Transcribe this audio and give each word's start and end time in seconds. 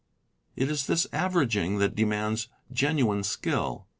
It 0.55 0.71
is 0.71 0.87
this 0.87 1.05
averaging 1.13 1.77
that 1.77 1.93
demands 1.93 2.47
genuine 2.73 3.21
skill. 3.21 3.85